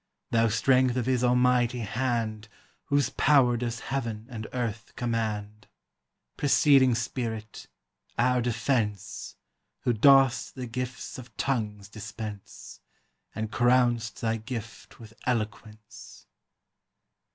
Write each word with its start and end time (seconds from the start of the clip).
Thou 0.31 0.47
strength 0.47 0.95
of 0.97 1.05
his 1.05 1.23
almighty 1.23 1.81
hand. 1.81 2.47
Whose 2.85 3.11
power 3.11 3.55
does 3.55 3.81
heaven 3.81 4.25
and 4.31 4.47
earth 4.51 4.93
command! 4.95 5.67
Proceeding 6.37 6.95
Spirit, 6.95 7.67
our 8.17 8.41
defence, 8.41 9.35
Who 9.81 9.93
dost 9.93 10.55
the 10.55 10.65
gifts 10.65 11.19
of 11.19 11.37
tongues 11.37 11.87
dispense, 11.87 12.79
And 13.35 13.51
crown'st 13.51 14.21
thy 14.21 14.37
gift 14.37 14.99
with 14.99 15.13
eloquence! 15.27 16.25